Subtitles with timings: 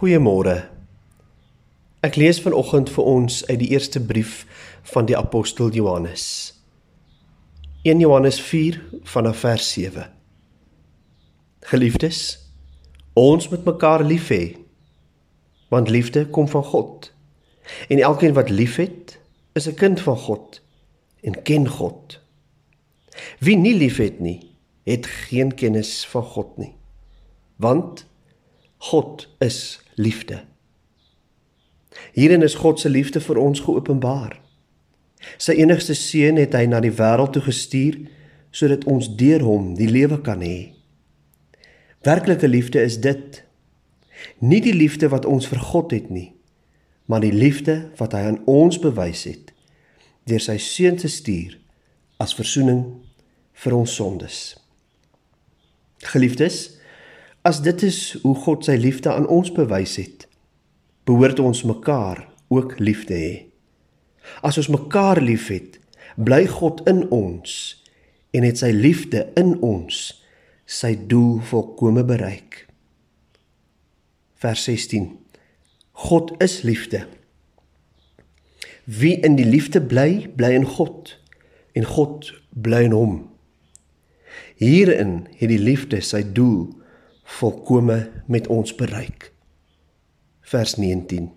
[0.00, 0.62] Goeiemôre.
[2.00, 4.46] Ek lees vanoggend vir ons uit die eerste brief
[4.94, 6.22] van die apostel Johannes.
[7.84, 10.06] 1 Johannes 4 vanaf vers 7.
[11.68, 12.20] Geliefdes,
[13.12, 14.56] ons moet mekaar lief hê,
[15.68, 17.10] want liefde kom van God.
[17.92, 19.18] En elkeen wat liefhet,
[19.52, 20.62] is 'n kind van God
[21.20, 22.20] en ken God.
[23.38, 24.48] Wie nie liefhet nie,
[24.88, 26.72] het geen kennis van God nie.
[27.56, 28.06] Want
[28.78, 30.42] God is liefde.
[32.16, 34.38] Hierin is God se liefde vir ons geopenbaar.
[35.36, 37.98] Sy enigste seun het hy na die wêreld toe gestuur
[38.50, 40.72] sodat ons deur hom die lewe kan hê.
[42.06, 43.42] Werklike liefde is dit.
[44.40, 46.32] Nie die liefde wat ons vir God het nie,
[47.06, 49.54] maar die liefde wat hy aan ons bewys het
[50.28, 51.56] deur sy seun te stuur
[52.22, 52.82] as verzoening
[53.64, 54.36] vir ons sondes.
[56.06, 56.79] Geliefdes,
[57.42, 60.26] As dit is hoe God sy liefde aan ons bewys het,
[61.08, 63.36] behoort ons mekaar ook lief te hê.
[64.44, 65.78] As ons mekaar liefhet,
[66.20, 67.54] bly God in ons
[68.36, 70.02] en het sy liefde in ons
[70.68, 72.66] sy doel volkome bereik.
[74.40, 75.08] Vers 16.
[76.04, 77.06] God is liefde.
[78.84, 81.16] Wie in die liefde bly, bly in God
[81.72, 83.16] en God bly in hom.
[84.60, 86.68] Hierin het die liefde sy doel
[87.38, 89.30] volkome met ons bereik.
[90.40, 91.30] Vers 19.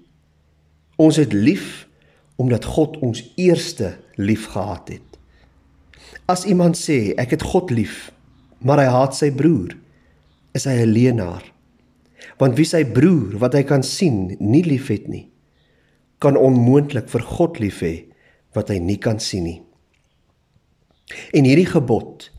[0.95, 1.87] Ons het lief
[2.41, 5.19] omdat God ons eerste lief gehad het.
[6.25, 8.11] As iemand sê ek het God lief,
[8.63, 9.75] maar hy haat sy broer,
[10.53, 11.43] is hy 'n leienaar.
[12.37, 15.29] Want wie sy broer wat hy kan sien nie liefhet nie,
[16.19, 18.05] kan onmoontlik vir God lief hê
[18.55, 19.61] wat hy nie kan sien nie.
[21.33, 22.31] En hierdie gebod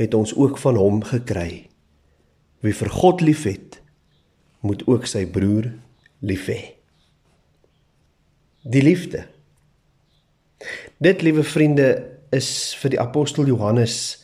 [0.00, 1.68] het ons ook van hom gekry.
[2.60, 3.80] Wie vir God liefhet,
[4.66, 5.70] moet ook sy broer
[6.24, 6.60] lief hê.
[8.66, 9.26] Die liefde.
[10.98, 11.88] Dit, liewe vriende,
[12.34, 14.18] is vir die apostel Johannes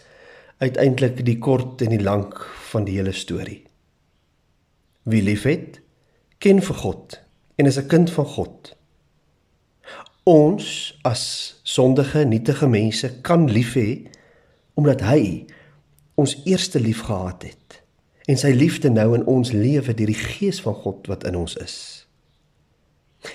[0.63, 2.41] uiteindelik die kort en die lank
[2.71, 3.61] van die hele storie.
[5.07, 5.81] Wie liefhet,
[6.43, 7.19] ken vir God
[7.59, 8.75] en is 'n kind van God.
[10.25, 14.09] Ons as sondige, nietige mense kan lief hê
[14.75, 15.47] omdat hy
[16.15, 17.82] ons eerste lief gehad het
[18.31, 21.57] en sy liefde nou in ons lewe deur die gees van God wat in ons
[21.63, 21.77] is.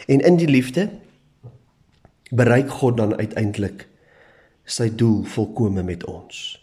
[0.07, 0.89] En in die liefde
[2.31, 3.87] bereik God dan uiteindelik
[4.67, 6.59] sy doel volkome met ons.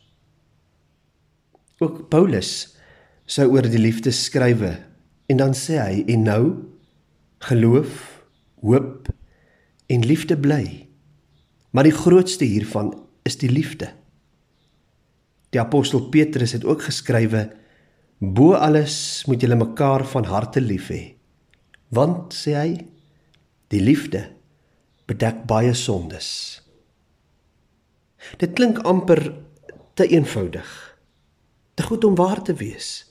[1.81, 2.77] Ook Paulus
[3.25, 4.77] sou oor die liefde skrywe
[5.33, 6.45] en dan sê hy en nou
[7.45, 8.25] geloof,
[8.65, 9.09] hoop
[9.93, 10.87] en liefde bly.
[11.73, 12.93] Maar die grootste hiervan
[13.25, 13.91] is die liefde.
[15.53, 17.49] Die apostel Petrus het ook geskrywe
[18.33, 21.03] Bo alles moet julle mekaar van harte lief hê.
[21.93, 22.71] Want sê hy,
[23.69, 24.23] die liefde
[25.09, 26.29] bedek baie sondes.
[28.41, 29.21] Dit klink amper
[29.99, 30.71] te eenvoudig.
[31.75, 33.05] Te goed om waar te wees.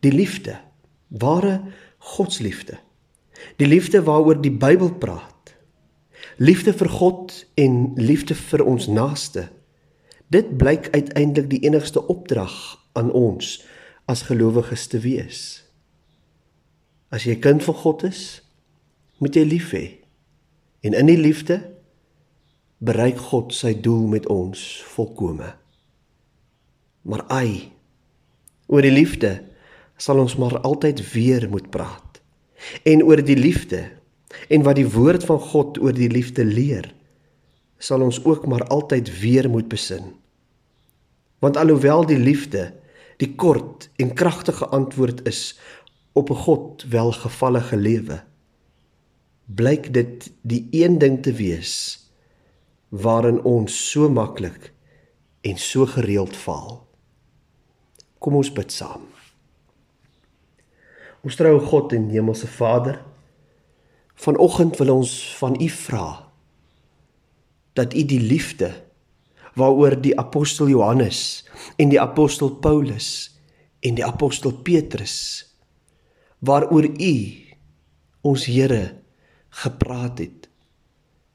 [0.00, 0.56] Die liefde,
[1.08, 1.60] ware
[1.98, 2.78] Godsliefde.
[3.60, 5.52] Die liefde waaroor die Bybel praat.
[6.40, 9.50] Liefde vir God en liefde vir ons naaste.
[10.32, 12.54] Dit blyk uiteindelik die enigste opdrag
[12.96, 13.58] aan ons
[14.10, 15.40] as gelowiges te wees.
[17.14, 18.22] As jy kind van God is,
[19.22, 19.84] moet jy lief hê.
[20.86, 21.60] En in die liefde
[22.80, 24.60] bereik God sy doel met ons
[24.94, 25.52] volkome.
[27.04, 27.70] Maar ai,
[28.70, 29.36] oor die liefde
[30.00, 32.20] sal ons maar altyd weer moet praat.
[32.88, 33.84] En oor die liefde
[34.48, 36.86] en wat die woord van God oor die liefde leer,
[37.80, 40.14] sal ons ook maar altyd weer moet besin.
[41.40, 42.70] Want alhoewel die liefde
[43.20, 45.58] die kort en kragtige antwoord is
[46.12, 48.22] op 'n God welgevallige lewe
[49.46, 51.74] blyk dit die een ding te wees
[52.88, 54.72] waarin ons so maklik
[55.40, 56.90] en so gereeld faal
[58.20, 59.06] kom ons bid saam.
[61.24, 63.00] Ons troue God en hemelse Vader
[64.20, 66.06] vanoggend wil ons van u vra
[67.72, 68.68] dat u die liefde
[69.60, 71.44] waaroor die apostel Johannes
[71.76, 73.30] en die apostel Paulus
[73.84, 75.16] en die apostel Petrus
[76.40, 77.14] waaroor u
[78.24, 79.00] ons Here
[79.62, 80.48] gepraat het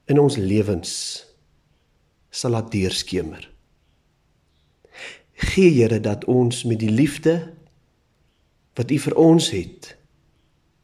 [0.09, 0.91] in ons lewens
[2.35, 3.45] sal laat deurskemer.
[5.35, 7.35] Gee Here dat ons met die liefde
[8.75, 9.93] wat u vir ons het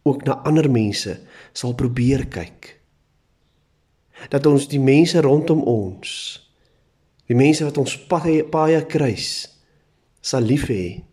[0.08, 1.18] ook na ander mense
[1.54, 2.78] sal probeer kyk.
[4.32, 6.12] Dat ons die mense rondom ons
[7.30, 9.48] Die mense wat ons paie paie kruis
[10.22, 11.04] sal lief hê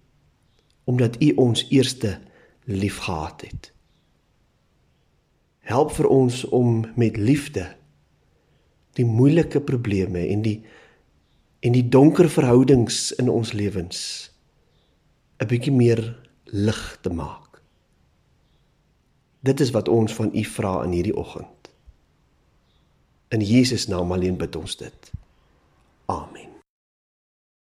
[0.88, 2.18] omdat U ons eerste
[2.64, 3.72] liefgehad het.
[5.68, 7.66] Help vir ons om met liefde
[8.96, 10.58] die moeilike probleme en die
[11.60, 14.30] en die donker verhoudings in ons lewens
[15.42, 16.02] 'n bietjie meer
[16.44, 17.62] lig te maak.
[19.40, 21.70] Dit is wat ons van U vra in hierdie oggend.
[23.28, 25.10] In Jesus naam alleen bid ons dit.